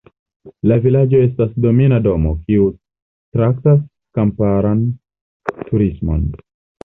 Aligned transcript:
La 0.69 0.75
vilaĝo 0.85 1.19
estas 1.25 1.51
domina 1.65 1.99
domo, 2.07 2.31
kiu 2.47 2.63
traktas 3.37 3.83
kamparan 4.21 4.83
turismon. 5.71 6.27